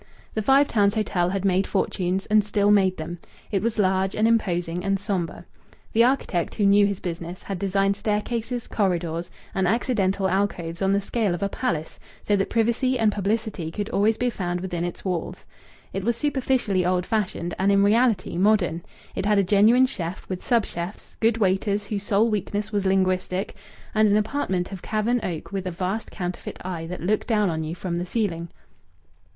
The 0.33 0.41
Five 0.41 0.67
Towns 0.67 0.95
Hotel 0.95 1.29
had 1.29 1.45
made 1.45 1.67
fortunes, 1.67 2.25
and 2.25 2.43
still 2.43 2.71
made 2.71 2.97
them. 2.97 3.19
It 3.51 3.61
was 3.61 3.77
large 3.77 4.15
and 4.15 4.27
imposing 4.27 4.83
and 4.83 4.99
sombre. 4.99 5.45
The 5.93 6.03
architect, 6.03 6.55
who 6.55 6.65
knew 6.65 6.87
his 6.87 6.99
business, 6.99 7.43
had 7.43 7.59
designed 7.59 7.95
staircases, 7.95 8.65
corridors, 8.67 9.29
and 9.53 9.67
accidental 9.67 10.27
alcoves 10.27 10.81
on 10.81 10.91
the 10.93 11.01
scale 11.01 11.35
of 11.35 11.43
a 11.43 11.49
palace; 11.49 11.99
so 12.23 12.35
that 12.35 12.49
privacy 12.49 12.97
amid 12.97 13.11
publicity 13.13 13.69
could 13.69 13.89
always 13.89 14.17
be 14.17 14.31
found 14.31 14.59
within 14.61 14.83
its 14.83 15.05
walls. 15.05 15.45
It 15.93 16.03
was 16.03 16.17
superficially 16.17 16.83
old 16.83 17.05
fashioned, 17.05 17.53
and 17.59 17.71
in 17.71 17.83
reality 17.83 18.37
modern. 18.39 18.81
It 19.13 19.27
had 19.27 19.37
a 19.37 19.43
genuine 19.43 19.85
chef, 19.85 20.27
with 20.27 20.43
sub 20.43 20.65
chefs, 20.65 21.15
good 21.19 21.37
waiters 21.37 21.85
whose 21.85 22.01
sole 22.01 22.27
weakness 22.27 22.71
was 22.71 22.87
linguistic, 22.87 23.53
and 23.93 24.07
an 24.09 24.17
apartment 24.17 24.71
of 24.71 24.81
carven 24.81 25.19
oak 25.21 25.51
with 25.51 25.67
a 25.67 25.71
vast 25.71 26.09
counterfeit 26.09 26.57
eye 26.65 26.87
that 26.87 27.01
looked 27.01 27.27
down 27.27 27.51
on 27.51 27.63
you 27.63 27.75
from 27.75 27.99
the 27.99 28.05
ceiling. 28.07 28.49